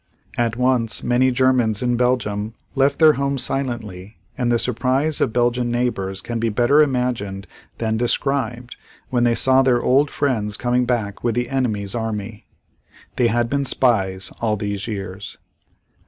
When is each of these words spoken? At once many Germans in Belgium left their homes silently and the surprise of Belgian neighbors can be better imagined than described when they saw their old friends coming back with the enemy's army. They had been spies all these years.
At 0.35 0.55
once 0.55 1.03
many 1.03 1.29
Germans 1.29 1.83
in 1.83 1.95
Belgium 1.95 2.55
left 2.73 2.97
their 2.97 3.13
homes 3.13 3.43
silently 3.43 4.17
and 4.35 4.51
the 4.51 4.57
surprise 4.57 5.21
of 5.21 5.31
Belgian 5.31 5.69
neighbors 5.69 6.21
can 6.21 6.39
be 6.39 6.49
better 6.49 6.81
imagined 6.81 7.45
than 7.77 7.97
described 7.97 8.77
when 9.11 9.25
they 9.25 9.35
saw 9.35 9.61
their 9.61 9.79
old 9.79 10.09
friends 10.09 10.57
coming 10.57 10.85
back 10.85 11.23
with 11.23 11.35
the 11.35 11.49
enemy's 11.49 11.93
army. 11.93 12.47
They 13.17 13.27
had 13.27 13.47
been 13.47 13.63
spies 13.63 14.31
all 14.41 14.57
these 14.57 14.87
years. 14.87 15.37